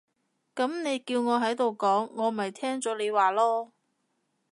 [0.55, 3.69] 噉你叫我喺度講，我咪聽咗你話囉